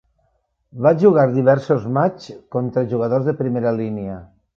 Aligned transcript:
Va 0.85 0.93
jugar 1.03 1.25
diversos 1.35 1.85
matxs 1.97 2.33
contra 2.57 2.85
jugadors 2.95 3.29
de 3.29 3.35
primera 3.43 3.75
línia. 3.83 4.17